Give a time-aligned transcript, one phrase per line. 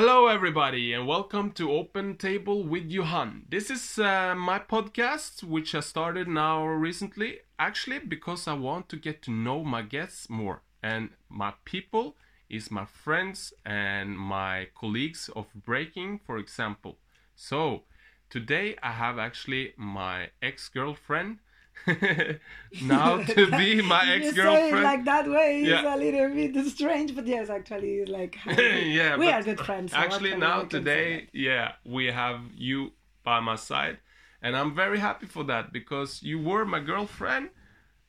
[0.00, 3.46] Hello, everybody, and welcome to Open Table with Johan.
[3.48, 8.96] This is uh, my podcast, which I started now recently, actually, because I want to
[8.96, 10.62] get to know my guests more.
[10.84, 12.14] And my people
[12.48, 16.98] is my friends and my colleagues of breaking, for example.
[17.34, 17.82] So,
[18.30, 21.38] today I have actually my ex girlfriend.
[22.82, 24.82] now to be my ex girlfriend.
[24.84, 25.94] like that way is Yeah.
[25.94, 29.92] a little bit strange, but yes, actually, like yeah, we are good friends.
[29.92, 32.92] so Actually, now we can say today, yeah, we have you
[33.24, 33.98] by my side,
[34.42, 37.50] and I'm very happy for that because you were my girlfriend,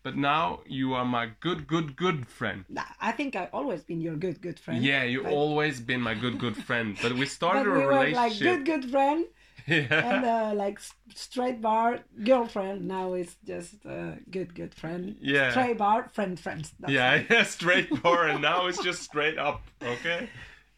[0.03, 2.65] but now you are my good, good, good friend.
[3.01, 4.83] I think I've always been your good, good friend.
[4.83, 7.85] Yeah, you but, always been my good, good friend, but we started But a we
[7.85, 8.65] were like relationship.
[8.65, 9.25] good, good friend,
[9.69, 10.15] yeah.
[10.15, 10.79] and uh, like
[11.15, 12.87] straight bar girlfriend.
[12.87, 15.15] Now it's just uh, good, good friend.
[15.21, 15.51] Yeah.
[15.51, 16.73] Straight bar friend, friends.
[16.87, 17.27] Yeah, it.
[17.29, 19.61] yeah, straight bar, and now it's just straight up.
[19.81, 20.29] Okay.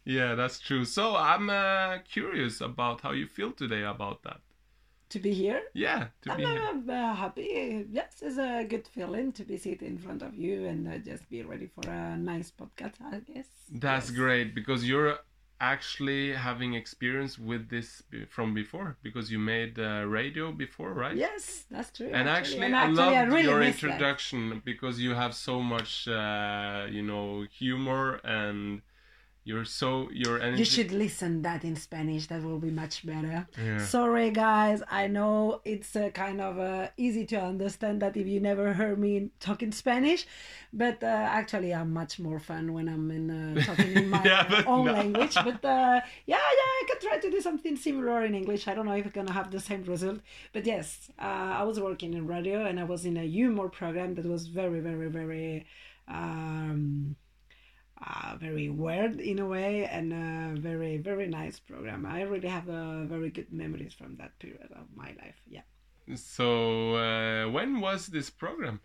[0.04, 0.84] Yeah, that's true.
[0.84, 4.40] So I'm uh, curious about how you feel today about that.
[5.10, 5.62] To be here.
[5.74, 6.60] Yeah, to I'm be here.
[6.88, 7.86] uh, uh, happy.
[7.90, 11.28] Yes, it's a good feeling to be sitting in front of you and uh, just
[11.28, 12.94] be ready for a nice podcast.
[13.04, 13.46] I guess.
[13.70, 14.16] That's Yes.
[14.16, 15.18] great because you're
[15.62, 21.16] actually having experience with this from before because you made uh, radio before, right?
[21.16, 22.10] Yes, that's true.
[22.12, 23.84] And actually, And I actually, loved I really your miss that.
[23.84, 28.82] introduction because you have so much, uh, you know, humor and
[29.44, 30.58] you're so your energy.
[30.60, 32.28] You should listen that in Spanish.
[32.28, 33.46] That will be much better.
[33.62, 33.78] Yeah.
[33.84, 34.82] Sorry, guys.
[34.88, 38.98] I know it's uh, kind of uh, easy to understand that if you never heard
[38.98, 40.26] me talking Spanish,
[40.72, 44.62] but uh, actually, I'm much more fun when I'm in uh, talking in my Yeah,
[44.66, 44.92] own no.
[44.92, 45.34] language.
[45.34, 48.68] But uh, yeah, yeah, I could try to do something similar in English.
[48.68, 50.20] I don't know if it's gonna have the same result,
[50.52, 51.22] but yes, uh,
[51.60, 54.80] I was working in radio and I was in a humor program that was very,
[54.80, 55.66] very, very.
[56.08, 57.16] Um,
[58.06, 62.68] uh, very weird in a way and a very very nice program i really have
[62.68, 65.62] uh, very good memories from that period of my life yeah
[66.16, 68.80] So uh, when was this program?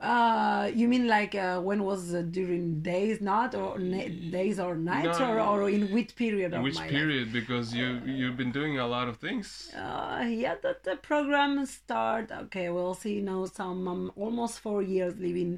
[0.00, 5.18] uh you mean like uh, when was uh, during days not or days or nights
[5.18, 7.26] No, or, or in which period In which period?
[7.32, 9.70] Because you you've been doing a lot of things.
[9.74, 14.80] life uh yeah that the program start okay we'll see now some um, almost four
[14.94, 15.52] years living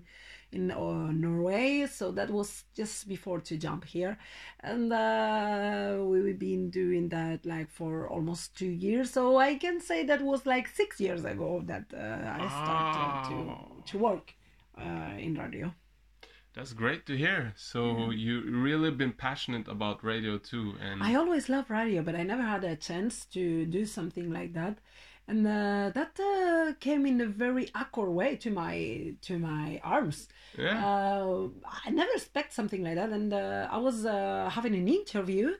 [0.53, 4.19] in uh, Norway, so that was just before to jump here,
[4.61, 9.11] and uh, we've been doing that like for almost two years.
[9.11, 13.35] So I can say that was like six years ago that uh, I started to
[13.53, 13.83] Oh.
[13.87, 14.35] to work
[14.79, 15.73] uh, in radio.
[16.55, 17.55] That's great to hear.
[17.57, 22.25] So you really been passionate about radio too, and I always love radio, but I
[22.25, 24.77] never had a chance to do something like that.
[25.29, 30.29] And uh, that uh, came in a very awkward way to my to my arms.
[30.59, 31.49] yeah, Uh,
[31.87, 33.11] I never expect something like that.
[33.11, 35.53] And uh, I was uh, having an interview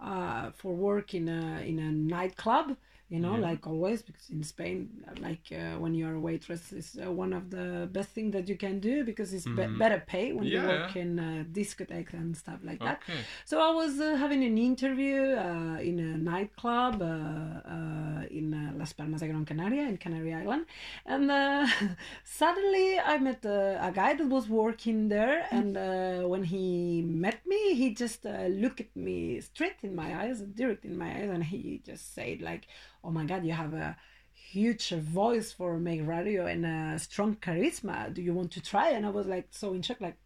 [0.00, 2.76] uh, for work in a in a nightclub.
[3.10, 3.48] You know, Yeah.
[3.50, 4.90] like always, because in Spain,
[5.22, 8.56] like uh, when you're a waitress, is uh, one of the best things that you
[8.58, 9.78] can do because it's be- Mhm.
[9.78, 13.00] better pay when you Yeah, work in uh, discotheques and stuff like that.
[13.46, 18.72] So I was uh, having an interview uh, in a nightclub uh, uh, in uh,
[18.76, 20.66] Las Palmas de Gran Canaria in Canary Island,
[21.06, 21.66] and uh,
[22.24, 27.46] suddenly I met uh, a guy that was working there, and uh, when he met
[27.46, 31.30] me, he just uh, looked at me straight in my eyes, direct in my eyes,
[31.30, 32.66] and he just said like,
[33.02, 33.96] "Oh my God, you have a."
[34.50, 38.14] Huge voice for make radio and a strong charisma.
[38.14, 38.90] Do you want to try?
[38.90, 40.16] And I was like so in shock, like,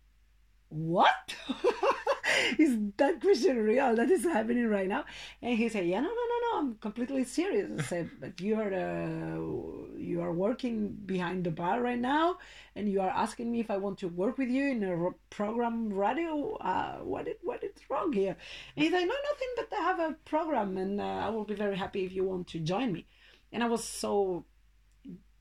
[0.69, 1.35] what
[2.59, 5.05] is that question real that is happening right now
[5.41, 8.55] and he said yeah no no no no i'm completely serious i said but you
[8.55, 12.37] are uh, you are working behind the bar right now
[12.77, 15.93] and you are asking me if i want to work with you in a program
[15.93, 18.37] radio uh, what is what is wrong here
[18.77, 21.55] and he's like no nothing but i have a program and uh, i will be
[21.55, 23.07] very happy if you want to join me
[23.53, 24.45] and i was so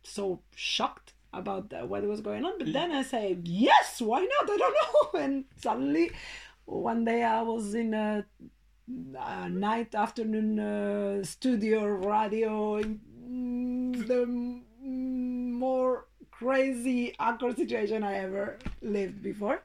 [0.03, 2.58] so shocked about what was going on.
[2.58, 4.50] But then I say, yes, why not?
[4.50, 4.75] I don't
[5.13, 5.19] know.
[5.19, 6.12] And suddenly,
[6.66, 8.25] one day I was in a,
[9.19, 12.99] a night afternoon uh, studio radio in
[13.29, 19.61] mm, the mm, more crazy awkward situation I ever lived before.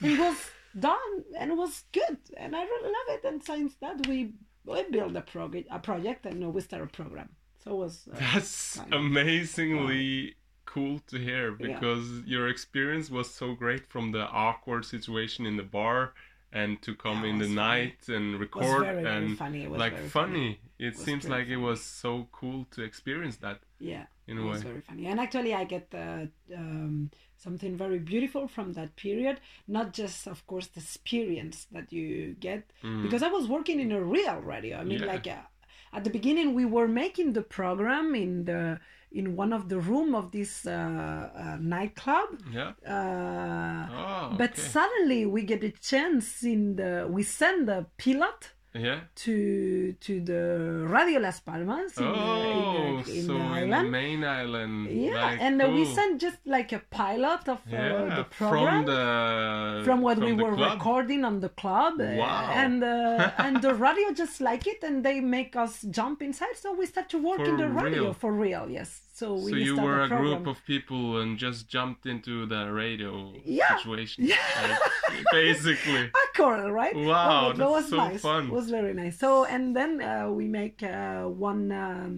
[0.00, 0.36] It was
[0.78, 3.24] done and it was good and I really love it.
[3.24, 4.32] And since that we
[4.64, 7.30] we built a project, a project and we started a program.
[7.64, 10.34] So it was uh, that's amazingly
[10.66, 11.66] cool to hear Yeah.
[11.68, 16.12] because your experience was so great from the awkward situation in the bar
[16.52, 17.54] and to come in the funny.
[17.54, 19.64] night and record very, very and funny.
[19.64, 20.60] It was like very funny.
[20.78, 23.60] It was seems like it was so cool to experience that.
[23.80, 24.70] Yeah, in it a was way.
[24.70, 25.06] very funny.
[25.06, 29.40] And actually, I get uh, um, something very beautiful from that period.
[29.66, 32.70] Not just, of course, the experience that you get,
[33.02, 34.78] because I was working in a real radio.
[34.78, 35.06] I mean, Mm.
[35.06, 35.12] Yeah.
[35.12, 38.80] like uh, at the beginning, we were making the program in the
[39.12, 42.28] in one of the room of this uh, uh, nightclub.
[42.52, 42.72] Yeah.
[42.86, 44.60] Uh, Oh, but okay.
[44.60, 49.00] suddenly we get a chance in the we send the pilot Yeah.
[49.24, 53.70] to to the Radio Las Palmas in, oh, the, in, the, in so the in
[53.70, 54.88] the main island.
[54.90, 55.94] yeah, like, and uh, we cool.
[55.94, 60.32] sent just like a pilot of yeah, uh, the from program the from what we
[60.32, 60.74] the were club.
[60.74, 62.50] recording on the club, uh, Wow.
[62.54, 66.56] and uh, and the radio just like it, and they make us jump inside.
[66.56, 68.12] So we start to work For in the radio real?
[68.12, 68.68] for real.
[68.70, 69.02] Yes.
[69.18, 72.62] So we So you were a a group of people and just jumped into the
[72.84, 73.10] radio
[73.44, 73.76] Yeah.
[73.76, 74.78] situation, like,
[75.32, 76.04] basically.
[76.22, 76.94] a choral, right?
[77.10, 78.20] Wow, that was so nice.
[78.28, 78.42] fun.
[78.46, 79.16] It was very nice.
[79.24, 82.12] So and then uh, we make uh, one um,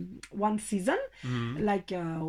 [0.47, 0.99] one season.
[1.25, 1.65] Mm-hmm.
[1.71, 2.21] Like uh,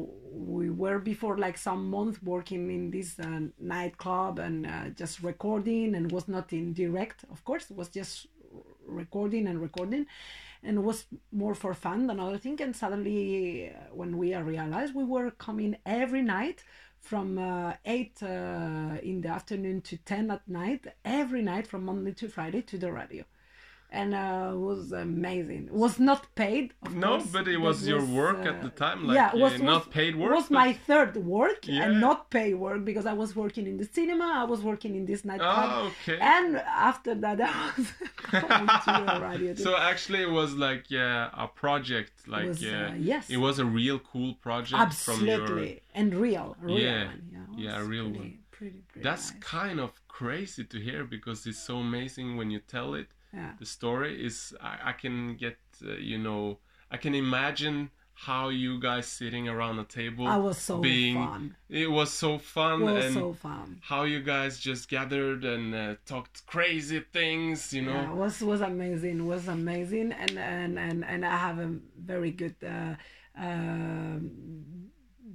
[0.58, 3.42] we were before, like some month working in this uh,
[3.74, 7.18] nightclub and uh, just recording, and was not in direct.
[7.36, 8.14] Of course, it was just
[9.02, 10.06] recording and recording.
[10.64, 12.62] And it was more for fun than other thing.
[12.62, 16.64] And suddenly, uh, when we realized we were coming every night
[17.02, 18.28] from uh, 8 uh,
[19.02, 22.92] in the afternoon to 10 at night every night from monday to friday to the
[22.92, 23.24] radio
[24.00, 27.78] and uh, it was amazing it was not paid of No, course, but it was
[27.92, 30.34] your work uh, at the time, like yeah, it was, uh, not was- paid work.
[30.40, 31.84] was but- my third work Yeah.
[31.84, 35.06] and not paid work because i was working in the cinema i was working in
[35.12, 36.18] this nightclub Oh, okay.
[36.36, 36.50] and
[36.90, 37.88] after that i was
[38.32, 38.68] going
[39.56, 42.14] to So actually, it was like yeah, a project.
[42.28, 43.24] Like was, yeah, uh, yes.
[43.30, 45.78] it was a real cool project absolutely from your.
[46.00, 48.38] and real real Yeah, one, yeah, yeah, was real pretty, one.
[48.58, 49.44] pretty, pretty That's nice.
[49.58, 53.08] kind of crazy to hear because it's so amazing when you tell it.
[53.34, 58.50] Yeah The story is I, I can get uh, you know I can imagine how
[58.50, 60.28] you guys sitting around a table.
[60.28, 61.16] I was so being.
[61.16, 61.56] fun.
[61.70, 63.80] It was so fun It was and so fun.
[63.82, 67.74] how you guys just gathered and uh, talked crazy things.
[67.74, 67.94] You know.
[67.94, 69.20] Yeah, it was was amazing.
[69.20, 72.56] It was amazing, and and and and I have a very good.
[72.64, 72.96] Uh,
[73.38, 74.32] um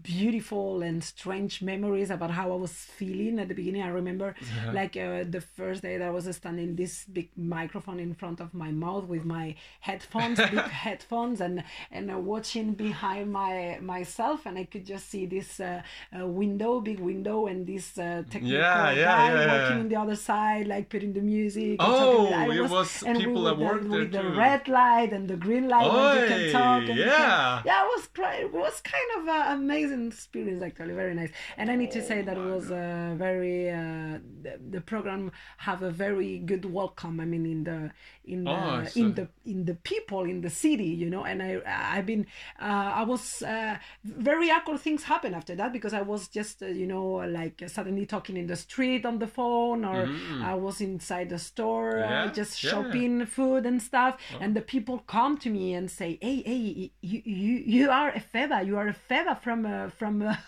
[0.03, 3.83] beautiful and strange memories about how I was feeling at the beginning.
[3.83, 4.35] I remember
[4.73, 8.53] like uh, the first day that I was standing this big microphone in front of
[8.55, 14.59] my mouth with my headphones, big headphones, and and uh, watching behind my myself, and
[14.59, 15.83] I could just see this uh,
[16.19, 19.53] uh, window, big window, and this uh, technical Yeah, yeah, guy yeah, yeah.
[19.63, 21.77] working on the other side, like putting the music.
[21.81, 22.27] and Oh.
[22.33, 25.37] I it was and people we that worked there with the red light and the
[25.37, 26.79] green light, and you can talk.
[26.81, 27.63] And you can- yeah.
[27.65, 28.41] yeah, it was great.
[28.47, 31.31] It was kind of an amazing experience, actually, very nice.
[31.57, 35.83] And I need to say that it was uh, very uh, the, the program have
[35.83, 37.21] a very good welcome.
[37.21, 37.91] I mean, in the
[38.25, 41.25] in the Oh, in the in the people in the city, you know.
[41.25, 42.27] And I I've been
[42.61, 46.67] uh, I was uh, very awkward things happen after that because I was just uh,
[46.67, 47.07] you know
[47.39, 50.09] like suddenly talking in the street on the phone or
[50.43, 52.71] I was inside the store Yeah, just yeah.
[52.71, 57.23] shopping food and stuff and the people come to me and say hey hey you
[57.25, 60.37] you, you are a feba you are a feba from uh, from uh,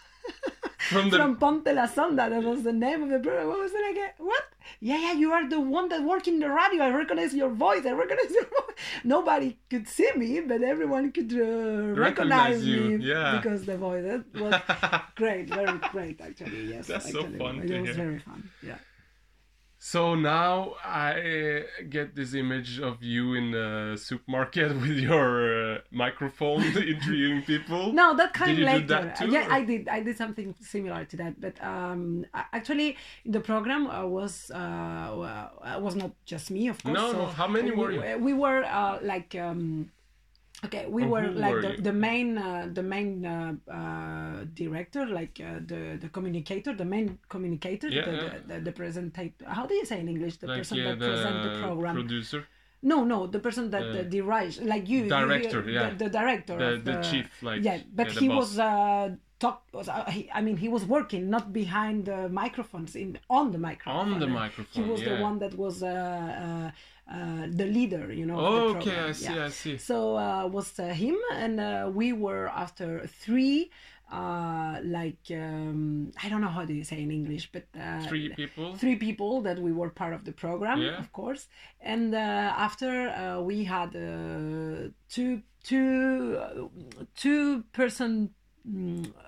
[0.89, 2.31] From the from Ponte la Sonda.
[2.31, 4.11] That was the name of the program what was it again?
[4.19, 4.45] What?
[4.81, 6.85] Yeah yeah you are the one that work in the radio.
[6.85, 7.85] I recognize your voice.
[7.85, 8.77] I recognize your voice.
[9.05, 13.37] Nobody could see me but everyone could uh, recognize, you, me yeah.
[13.37, 14.55] because the voice it was
[15.17, 17.95] great very great actually yes That's so fun it to was hear.
[18.05, 18.79] very fun yeah
[19.81, 25.79] So now I uh, get this image of you in a supermarket with your uh,
[25.93, 27.93] microphone interviewing people.
[27.93, 28.87] No, that came you later.
[28.89, 29.89] that too, yeah, I did.
[29.89, 31.41] I did something similar to that.
[31.41, 36.95] But um, actually, the program uh, was uh, uh, was not just me, of course.
[36.95, 38.19] No, so no, how many we, were you?
[38.19, 39.37] We were uh, like.
[39.37, 39.93] Um,
[40.65, 45.07] Okay, we Or were like were the, the main uh, the main uh, uh, director,
[45.07, 48.39] like uh, the the communicator, the main communicator, Yeah, the, yeah.
[48.49, 49.45] the, the, the presentator.
[49.47, 50.39] How do you say in English?
[50.39, 51.95] The like person yeah, that present the the program.
[51.95, 52.41] producer,
[52.83, 55.91] No, no, the person that Uh, derives, like you, you- director, the- yeah.
[56.03, 59.09] the, director, the, of the chief, like yeah, but he was uh,
[59.45, 59.59] talk.
[59.73, 63.59] Was, uh, he, I mean, he was working not behind the microphones, in on the
[63.69, 64.13] microphone.
[64.15, 66.71] On the Uh, microphone, He was the one that was uh, uh,
[67.17, 68.39] uh, the leader, you know.
[68.39, 68.99] Oh, okay.
[69.11, 69.47] I see, yeah.
[69.47, 69.77] I see.
[69.91, 72.89] So uh, was uh, him, and uh, we were after
[73.25, 73.71] three.
[74.11, 78.31] Uh, like um, I don't know how do you say in English, but uh, Three
[78.41, 78.75] people.
[78.83, 80.99] three people that we were part of the program, Yeah.
[80.99, 81.47] of course.
[81.93, 82.19] And uh,
[82.69, 86.69] after uh, we had uh, two two uh,
[87.23, 88.31] two person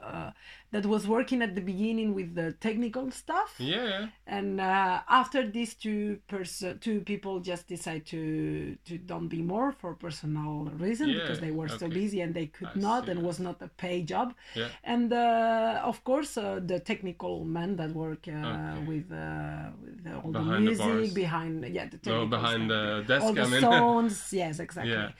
[0.02, 0.30] uh,
[0.72, 5.74] that was working at the beginning with the technical stuff Yeah, and uh, after these
[5.74, 11.14] two person two people just decide to to don't be more for personal reason Yeah,
[11.20, 13.24] because they were so busy and they could I not and that.
[13.28, 14.68] was not a pay job Yeah.
[14.84, 18.84] and uh, of course uh, the technical men that work uh, Okay.
[18.90, 21.14] with, uh, with uh, all the Behind the music bars.
[21.14, 23.06] behind yeah the technical No, behind stuff.
[23.06, 23.22] the desk.
[23.24, 25.12] all the I mean, sounds yes exactly Yeah.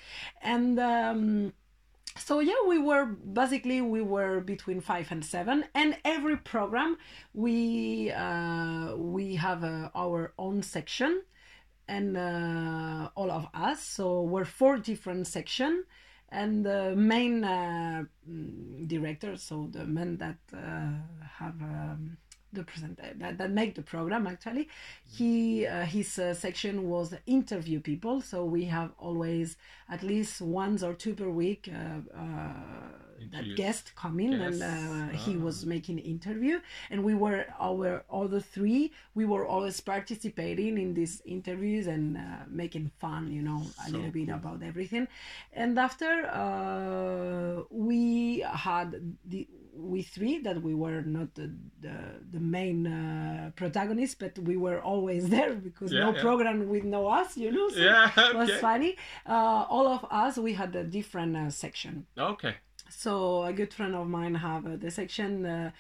[0.43, 1.53] and um,
[2.17, 6.99] so yeah we were basically we were between five and seven and every program
[7.35, 11.23] we uh, we have uh, our own section
[11.91, 13.83] and uh, all of us.
[13.83, 15.85] So we're four different section
[16.31, 20.93] and the main uh, mm, director so the men that uh,
[21.39, 22.17] have um,
[22.53, 24.69] the present that, that make the program actually.
[25.05, 29.57] He uh, his uh, section was interview people so we have always
[29.89, 32.53] at least once or two per week uh, uh,
[33.33, 35.45] that guest coming in and uh, he Ah.
[35.47, 36.61] was making interview
[36.91, 42.21] and we were our other three we were always participating in these interviews and uh,
[42.49, 44.35] making fun you know a So little bit cool.
[44.41, 45.07] about everything
[45.53, 48.89] and after uh, we had
[49.25, 51.49] the we three that we were not the
[51.81, 51.97] the,
[52.33, 56.21] the main uh, protagonists but we were always there because Yeah, no yeah.
[56.21, 58.97] program with no us you know so Yeah, it was funny
[59.27, 62.55] uh, all of us we had a different uh, section Okay.
[62.91, 65.71] So a good friend of mine have the section uh,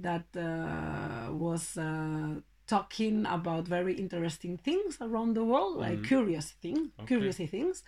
[0.00, 2.34] that uh, was uh,
[2.70, 7.06] talking about very interesting things around the world, like curious things, Okay.
[7.12, 7.82] curiosity things.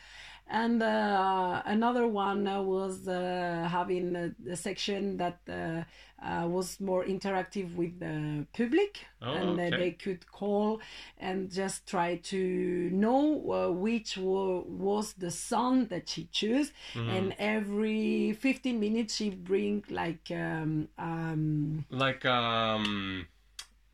[0.63, 5.85] And uh, another one uh, was uh, having a, a section that uh,
[6.29, 8.93] uh, was more interactive with the public,
[9.25, 9.77] Oh, and uh, okay.
[9.83, 10.81] they could call
[11.19, 13.23] and just try to know
[13.53, 16.69] uh, which wa- was the song that she chose.
[16.95, 17.11] Mm-hmm.
[17.17, 23.27] And every 15 minutes, she bring like um, um, Like um,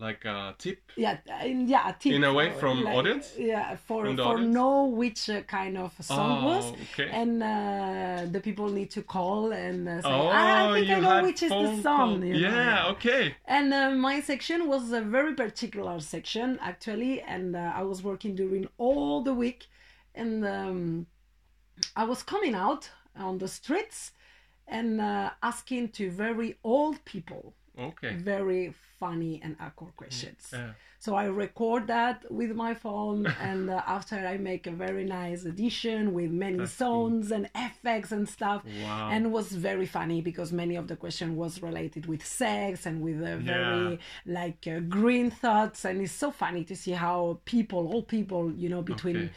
[0.01, 0.93] like a tip.
[0.97, 3.35] yeah, yeah, a tip In a way for, from like, audience?
[3.37, 4.55] Yeah, for for audience?
[4.55, 6.67] know which uh, kind of song was.
[6.67, 7.09] Oh, okay.
[7.11, 11.01] And uh, the people need to call and uh, say, oh, "Ah, I think I
[11.01, 12.25] know which is the song.
[12.25, 13.35] you know, yeah, okay.
[13.47, 18.37] And uh, my section was a very particular section, actually, and uh, I was working
[18.37, 19.67] during all the week,
[20.15, 21.07] and um,
[21.97, 24.13] I was coming out on the streets
[24.69, 28.15] and uh, asking to very old people Okay.
[28.17, 30.51] very funny and awkward questions.
[30.53, 30.73] Yeah.
[31.01, 35.45] So I record that with my phone, and uh, after I make a very nice
[35.45, 37.09] edition with many That's cool.
[37.11, 39.11] sounds and effects and stuff, Wow.
[39.13, 43.01] and it was very funny because many of the question was related with sex and
[43.01, 47.87] with uh, very like uh, green thoughts, and it's so funny to see how people,
[47.93, 49.17] all people, you know, between.
[49.17, 49.31] Okay.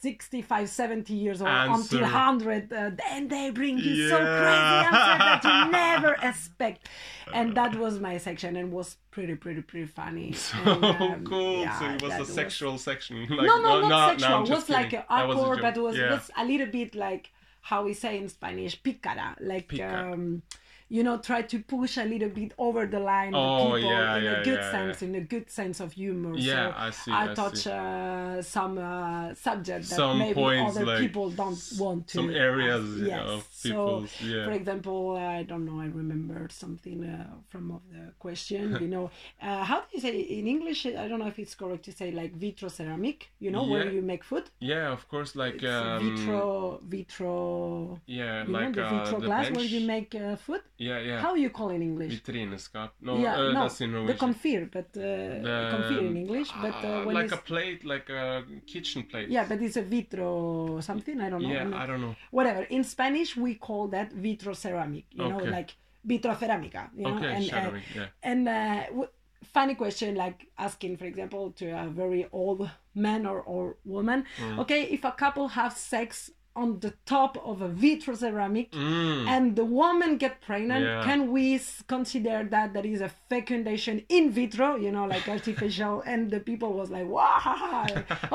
[0.00, 1.96] 65 70 years old Answer.
[1.96, 6.88] until 100 uh, and they bring you so crazy answers that you never expect
[7.34, 11.62] and that was my section and was pretty pretty pretty funny So And, um, cool.
[11.62, 13.26] yeah, so it was a sexual section.
[13.28, 15.04] Like, no no not no, sexual I'm it was like kidding.
[15.08, 15.62] uh, That was a awkward joke.
[15.62, 16.10] but it was, yeah.
[16.12, 20.12] was a little bit like how we say in spanish picara like Picar.
[20.12, 20.42] um
[20.90, 24.16] you know try to push a little bit over the line Oh, the people yeah,
[24.16, 26.90] in yeah, a good yeah, sense in a good sense of humor Yeah, so I
[26.90, 27.70] see, i, I touch see.
[27.70, 32.30] uh, some uh, subject that Some maybe points, other like, people don't want to Some
[32.30, 33.06] areas ask.
[33.06, 34.44] yes of so yeah.
[34.46, 39.10] for example, I don't know, I remember something uh, from of the question, you know,
[39.42, 40.86] uh, how do you say in English?
[40.86, 44.00] I don't know if it's correct to say like vitro ceramic, you know, where you
[44.02, 44.44] make food.
[44.60, 45.34] yeah, of course.
[45.36, 49.56] Like um, vitro, vitro, Yeah, like know, the uh, vitro the glass bench.
[49.56, 50.60] where you make uh, food.
[50.78, 51.20] Yeah, yeah.
[51.20, 52.12] How you call in English?
[52.22, 52.90] Vitrineskap.
[53.00, 54.18] No, yeah, uh, no, that's in the Norwegian.
[54.18, 58.08] comfir, but uh, comfir in English, but uh, Ah, when like it's, a plate, like
[58.10, 59.28] a kitchen plate.
[59.28, 61.20] yeah, but it's a vitro something.
[61.20, 61.48] I don't know.
[61.50, 62.14] Yeah, I'm- I don't know.
[62.30, 62.62] whatever.
[62.76, 65.04] In Spanish, we call that vitroceramic.
[65.10, 65.50] You know, Okay.
[65.50, 65.70] like
[66.06, 66.90] vitrocerámica.
[66.96, 67.82] You know, Okay, and uh, ceramic.
[67.94, 68.06] yeah.
[68.22, 69.08] and uh, w-
[69.52, 74.24] funny question, like asking, for example, to a very old man or or woman.
[74.38, 74.58] Mm.
[74.60, 76.30] Okay, if a couple have sex
[76.62, 78.70] on the top of a vitroceramic.
[78.70, 79.26] Mm.
[79.34, 80.84] And the woman get pregnant.
[80.84, 81.04] Yeah.
[81.08, 81.46] Can we
[81.94, 84.68] consider that that is a fecundation in vitro?
[84.84, 86.02] You know, like artificial.
[86.10, 87.86] and the people was like, "Wow,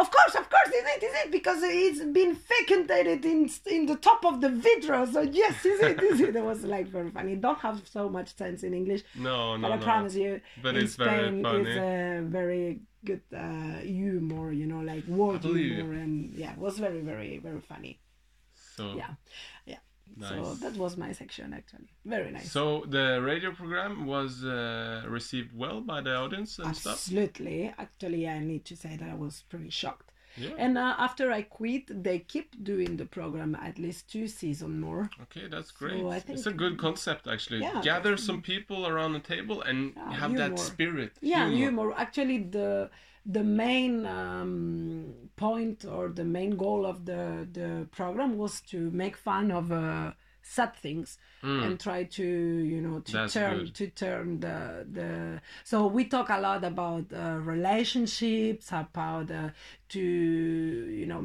[0.02, 1.00] of course, of course, is it?
[1.08, 1.32] Is it?
[1.38, 3.40] Because it's been fecundated in
[3.78, 5.06] in the top of the vitro.
[5.06, 6.02] So yes, is it?
[6.12, 6.36] Is it?
[6.36, 7.36] It was like very funny.
[7.36, 9.84] Don't have so much sense in English, No, no, but I no.
[9.92, 11.60] promise you, But in it's very Spain, funny.
[11.70, 14.52] it's a very good uh, humor.
[14.52, 15.54] You know, like you.
[15.54, 18.00] humor, and yeah, it was very, very, very funny.
[18.76, 19.14] So, Yeah,
[19.66, 19.78] yeah.
[20.30, 21.90] So that was my section actually.
[22.06, 22.52] Very nice.
[22.52, 26.94] so the radio program was uh, received well by the audience and stuff.
[26.94, 27.74] Absolutely.
[27.78, 30.50] Actually, I need to say that I was pretty shocked Yeah.
[30.58, 35.10] And uh, after I quit, they keep doing the program at least two seasons more.
[35.24, 36.04] Okay, that's great.
[36.04, 37.62] I it's a good concept actually.
[37.62, 41.12] Yeah, Gather some people around the table and Yeah, have that spirit.
[41.22, 41.94] Yeah, humor.
[42.06, 42.90] Actually, the
[43.26, 49.16] the main um, point or the main goal of the the program was to make
[49.16, 50.12] fun of uh,
[50.42, 53.12] sad things and try to you know to.
[53.12, 53.76] That's turn good.
[53.76, 55.42] to turn the the.
[55.64, 59.50] So we talk a lot about uh, relationships, about uh,
[59.90, 61.24] to you know.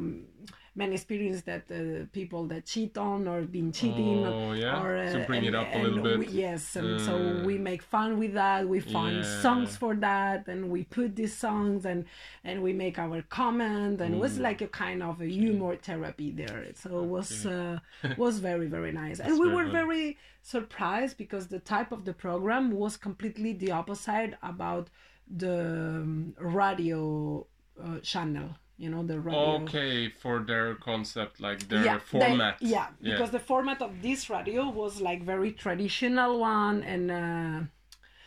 [0.75, 4.81] Many experience that uh, people that cheat on or been cheating Oh, yeah?
[4.81, 8.09] or To bring it up a little we- yes and so Uh, we make fun
[8.19, 9.41] with that we find Yeah.
[9.45, 12.05] songs for that and we put these songs and
[12.43, 16.29] and we make our comment and it was like a kind of a humor therapy
[16.31, 17.79] there so it was uh,
[18.17, 19.19] was very very nice.
[19.19, 19.79] And we were good.
[19.81, 20.05] very
[20.41, 24.85] surprised because the type of the program was completely the opposite about
[25.43, 25.57] the
[26.01, 27.45] um, radio
[27.83, 28.49] uh, channel
[28.79, 32.55] you know the radio Okay, for their concept, like their they- format.
[32.61, 37.59] yeah, because the format of this radio was like very traditional one and uh,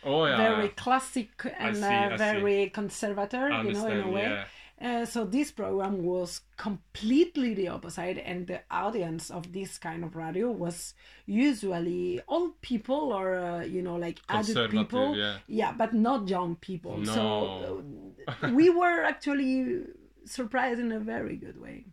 [0.09, 4.29] oh yeah, very classic and see, uh, very conservative, you know, in a way.
[4.29, 4.45] yeah.
[4.81, 10.15] Uh, so this program was completely the opposite, and the audience of this kind of
[10.15, 10.93] radio was
[11.25, 15.15] usually old people or uh, you know like adult people,
[15.47, 15.71] yeah.
[15.71, 16.97] but not young people.
[16.97, 17.13] No.
[17.13, 17.83] So
[18.27, 19.83] uh, we were actually
[20.25, 21.85] surprised in a very good way.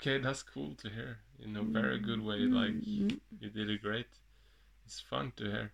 [0.00, 1.18] Okay, that's cool to hear.
[1.44, 3.08] In a very good way, like Mm-hmm.
[3.40, 4.06] you did it great.
[4.84, 5.72] It's fun to hear.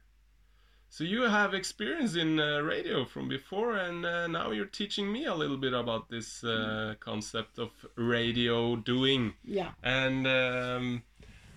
[0.90, 5.26] So you have experience in uh, radio from before, and uh, now you're teaching me
[5.26, 9.34] a little bit about this uh, concept of radio doing.
[9.44, 9.72] Yeah.
[9.82, 11.02] And um,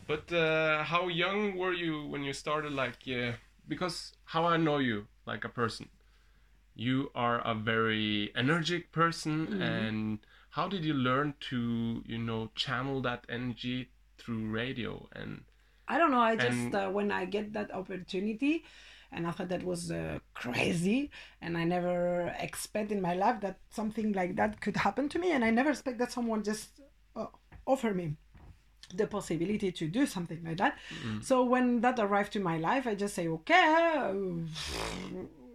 [0.07, 2.73] but uh, how young were you when you started?
[2.73, 3.33] Like, uh,
[3.67, 5.87] because how I know you, like a person,
[6.75, 10.19] you are a very energetic person, and
[10.51, 15.07] how did you learn to, you know, channel that energy through radio?
[15.13, 15.43] And
[15.87, 16.19] I don't know.
[16.21, 18.63] I just uh, when I get that opportunity,
[19.11, 21.09] and I thought that was uh, crazy,
[21.41, 25.31] and I never expect in my life that something like that could happen to me,
[25.31, 26.81] and I never expect that someone just
[27.15, 27.27] uh,
[27.65, 28.15] offer me
[28.93, 30.77] the possibility to do something like that.
[31.21, 33.53] So when that arrived to my life, I just say, okay,
[33.97, 34.11] uh,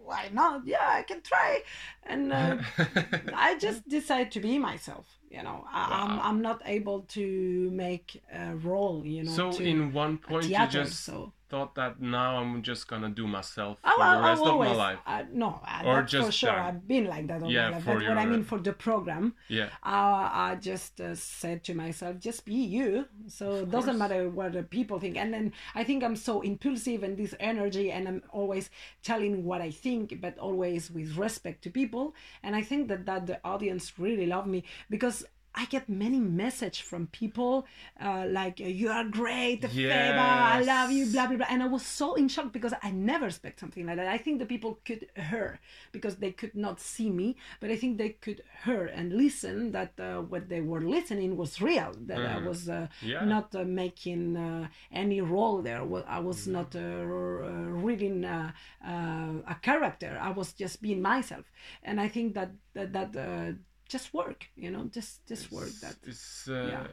[0.07, 0.65] why not?
[0.65, 1.61] Yeah, I can try,
[2.03, 2.57] and uh,
[3.47, 5.05] I just decide to be myself.
[5.29, 6.21] You know, I, I'm Wow.
[6.23, 9.05] I'm not able to make a role.
[9.05, 13.09] You know, so in one point, you just so thought that now I'm just gonna
[13.09, 14.99] do myself I, for I, the rest I've of always, my life.
[15.05, 16.49] uh, no, uh, Or that's for sure.
[16.51, 17.83] I've been like that all Yeah, my life.
[17.83, 19.69] for But what I mean for the program, Yeah.
[19.83, 23.05] uh, I just uh, said to myself, just be you.
[23.27, 24.09] So it doesn't course.
[24.09, 25.17] matter what the people think.
[25.17, 28.69] And then I think I'm so impulsive and this energy, and I'm always
[29.03, 32.15] telling what I think, but always with respect to people.
[32.43, 35.25] And I think that that the audience really love me because.
[35.61, 37.65] I get many message from people
[38.07, 41.83] uh, like you are great, Feba, I love you, blah blah blah, and I was
[41.99, 44.07] so in shock because I never expect something like that.
[44.07, 45.59] I think the people could hear
[45.91, 47.27] because they could not see me,
[47.61, 51.51] but I think they could hear and listen that uh, what they were listening was
[51.69, 51.91] real.
[52.09, 53.25] That I was uh, Yeah.
[53.25, 55.81] not uh, making uh, any role there.
[56.17, 58.51] I was not uh, uh, reading uh,
[58.85, 60.11] uh, a character.
[60.21, 61.45] I was just being myself,
[61.87, 63.53] and I think that that, that uh,
[63.89, 64.45] just work.
[64.55, 65.71] You know, just just work.
[65.81, 66.87] That it's uh, Yeah.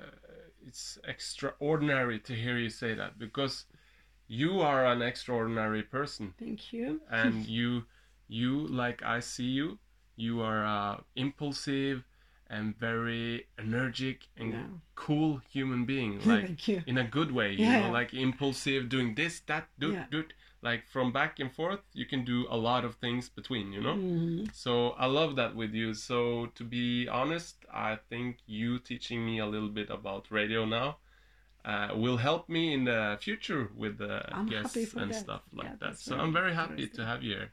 [0.66, 3.66] it's extraordinary to hear you say that because
[4.26, 7.00] you are an extraordinary person thank you.
[7.11, 7.85] and you
[8.28, 9.78] you like I see you
[10.16, 12.04] you are uh, impulsive
[12.48, 14.66] and very energetic and Yeah.
[14.94, 16.83] cool human being like Thank you.
[16.87, 17.80] in a good way you Yeah.
[17.80, 20.07] know like impulsive doing this that do Yeah.
[20.11, 20.24] do
[20.64, 23.98] like from back and forth you can do a lot of things between you know
[23.98, 24.50] Mhm.
[24.53, 25.94] so I love that with you.
[25.94, 30.98] So to be honest, I think you teaching me a little bit about radio now
[31.64, 35.14] uh, will help me in the future with the I'm guests and that.
[35.14, 35.98] stuff like Yeah, that.
[35.98, 37.53] So I'm very happy to have you here.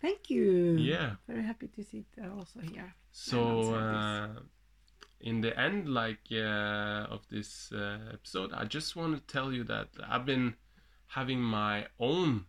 [0.00, 0.78] Thank you.
[0.78, 1.16] Yeah.
[1.28, 2.94] Very happy to sit uh, also here.
[3.12, 4.28] So uh,
[5.20, 9.64] in the end, like uh, of this uh, episode, I just want to tell you
[9.64, 10.54] that I've been
[11.08, 12.46] having my own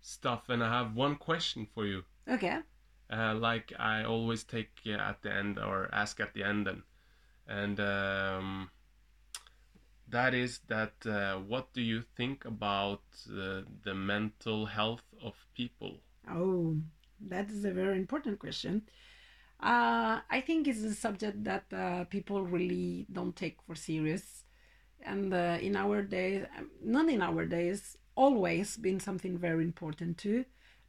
[0.00, 2.04] stuff, and I have one question for you.
[2.28, 2.58] Okay.
[3.12, 6.82] uh, like I always take uh, at the end or ask at the end, and
[7.46, 8.70] and um,
[10.08, 16.00] that is that uh, what do you think about uh, the mental health of people?
[16.30, 16.76] Oh,
[17.20, 18.82] that is a very important question.
[19.60, 24.44] Uh, I think it's a subject that uh, people really don't take for serious,
[25.02, 30.18] and uh, in our days, um, not in our days, always been something very important
[30.18, 30.44] too.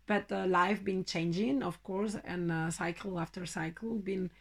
[0.08, 4.32] But uh, life been changing, of course, and uh, cycle after cycle been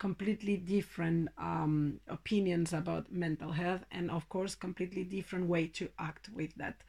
[0.00, 6.30] completely different um, opinions about mental health and of course completely different way to act
[6.34, 6.82] with that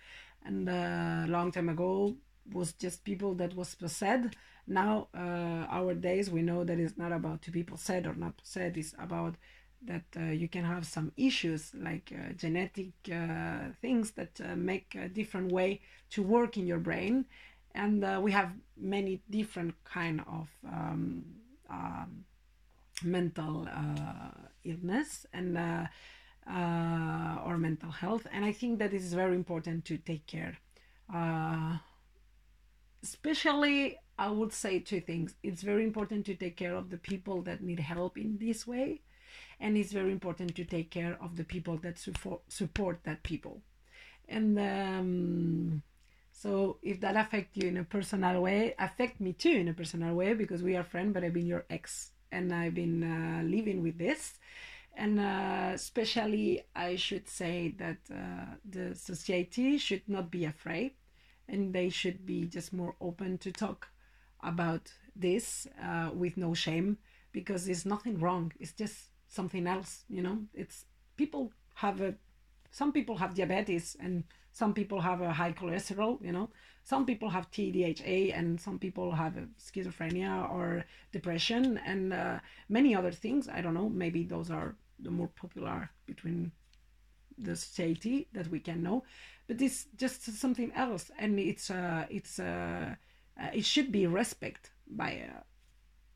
[0.45, 2.15] and a uh, long time ago
[2.53, 4.29] was just people that was possessed
[4.65, 8.37] now uh, our days we know that it's not about to people possessed or not
[8.37, 9.35] possessed it's about
[9.85, 14.95] that uh, you can have some issues like uh, genetic uh, things that uh, make
[14.95, 17.25] a different way to work in your brain.
[17.73, 21.23] And uh, we have many different kind of um,
[21.69, 22.25] um,
[23.03, 24.31] mental uh,
[24.63, 25.57] illness and
[27.45, 28.27] or mental health.
[28.31, 30.57] And i think that is very important to take care.
[33.03, 35.33] Especially i would say two things.
[35.41, 39.01] It's very important to take care of the people that need help in this way
[39.59, 43.61] and it's very important to take care of the people that support support that people.
[44.27, 45.83] And um,
[46.31, 50.15] so if that affect you in a personal way affect me too in a personal
[50.15, 53.83] way because we are friends but i've been your ex and i've been uh, living
[53.83, 54.33] with this.
[54.95, 60.93] And uh, especially i should say that uh, the society should not be afraid
[61.47, 63.89] and they should be just more open to talk
[64.43, 66.97] about this uh, with no shame
[67.31, 68.51] because there's nothing wrong.
[68.59, 70.37] It's just something else you know?
[70.53, 70.85] It's
[71.17, 72.13] people have a
[72.71, 76.49] some people have diabetes and some people have a high cholesterol you know?
[76.83, 82.39] Some people have tdha and some people have schizophrenia or depression and uh,
[82.69, 83.47] many other things.
[83.47, 83.89] I don't know.
[83.89, 86.51] Maybe those are the more popular between
[87.37, 89.03] the society that we can know.
[89.47, 91.11] But it's just something else.
[91.17, 92.95] And it's uh it's uh,
[93.39, 95.39] uh it should be respect by uh,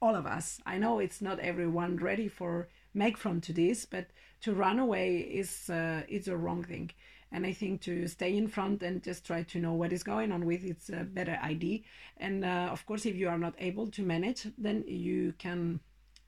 [0.01, 0.60] all of us.
[0.65, 4.08] I know it's not everyone ready for make front to this, but
[4.42, 6.92] to run away is uh, a wrong thing.
[7.32, 10.32] And I think to stay in front and just try to know what is going
[10.32, 11.80] on with it's a better idea.
[12.18, 15.82] And uh, of course, if you are not able to manage, then you can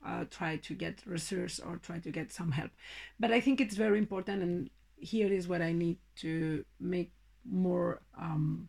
[0.04, 2.70] uh, try to get resource or try to get some help.
[3.18, 7.12] But I think it's very important, and here is what I need to make
[7.44, 8.68] more um,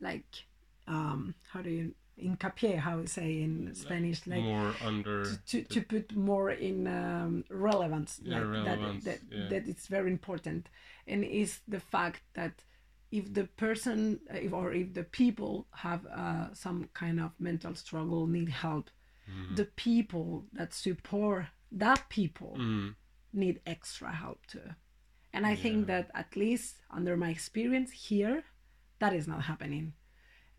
[0.00, 0.44] like
[0.86, 5.80] um, how do you hincapié, how we say in Spanish, like more under to, to,
[5.82, 9.48] put more in um, relevance, yeah, like relevance, that that, yeah.
[9.48, 10.68] that it's very important,
[11.06, 12.62] and is the fact that
[13.10, 18.26] if the person if, or if the people have uh, some kind of mental struggle,
[18.26, 18.90] need help,
[19.28, 19.56] mm.
[19.56, 22.94] the people that support that people mm.
[23.32, 24.70] need extra help too.
[25.32, 25.62] And I yeah.
[25.62, 28.42] think that at least under my experience here,
[28.98, 29.92] that is not happening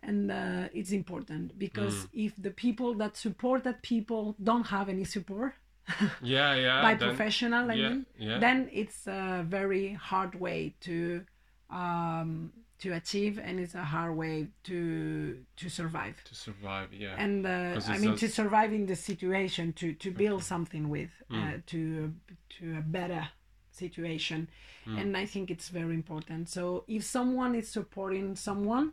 [0.03, 2.25] and uh, it's important because mm.
[2.25, 5.53] if the people that support that people don't have any support
[6.21, 8.39] yeah yeah by then, professional i yeah, mean yeah.
[8.39, 11.23] then it's a very hard way to
[11.69, 17.45] um to achieve and it's a hard way to to survive to survive yeah and
[17.45, 20.43] uh, i mean to survive in the situation to to build okay.
[20.43, 21.37] something with mm.
[21.37, 22.13] uh, to
[22.49, 23.27] to a better
[23.71, 24.47] situation
[24.85, 24.99] mm.
[24.99, 28.91] and i think it's very important so if someone is supporting someone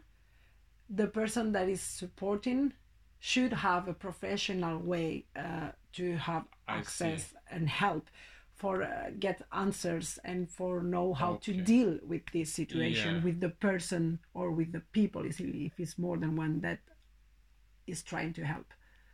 [0.89, 2.73] the person that is supporting
[3.21, 8.09] should have a professional way uh, to have access and help
[8.55, 11.53] for uh, get answers and for know how okay.
[11.53, 13.25] to deal with this situation yeah.
[13.25, 15.41] with the person or with the people if
[15.79, 16.81] it's more than one that
[17.87, 18.67] is trying to help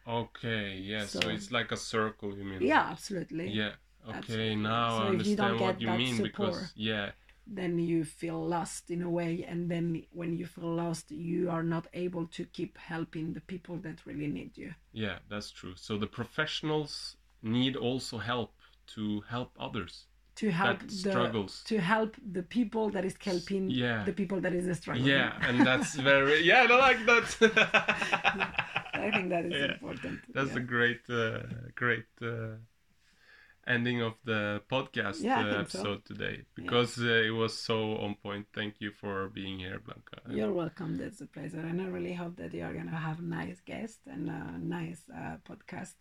[0.08, 3.72] okay yeah so, so it's like a circle you mean yeah absolutely yeah
[4.08, 4.56] okay absolutely.
[4.56, 7.10] now so i understand what you mean support, because yeah
[7.46, 11.62] then you feel lost in a way and then when you feel lost you are
[11.62, 14.72] not able to keep helping the people that really need you.
[14.92, 15.74] Yeah that's true.
[15.76, 18.52] So the professionals need also help
[18.94, 20.06] to help others.
[20.36, 21.62] To help that the, struggles.
[21.66, 24.02] to help the people that is helping yeah.
[24.04, 25.06] the people that is struggling.
[25.06, 27.26] Yeah and that's very yeah i like that.
[28.94, 29.72] I think that is yeah.
[29.72, 30.20] important.
[30.32, 30.56] That's yeah.
[30.56, 31.40] a great uh,
[31.74, 32.56] great uh,
[33.66, 36.14] ending of the podcast yeah, uh, episode so.
[36.14, 37.12] today because yeah.
[37.12, 38.46] uh, it was so on point.
[38.54, 40.20] Thank you for being here, Blanca.
[40.28, 40.96] You're welcome.
[40.96, 44.28] That's a pleasure, and I really hope that you are gonna have nice guests and
[44.28, 45.94] a nice uh, podcast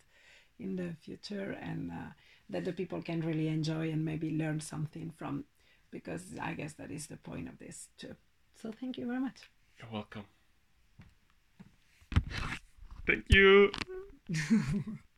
[0.58, 2.12] in the future, and uh,
[2.50, 5.44] that the people can really enjoy and maybe learn something from,
[5.90, 8.14] because I guess that is the point of this too.
[8.60, 9.50] So thank you very much.
[9.78, 10.24] You're welcome.
[13.06, 13.70] Thank you.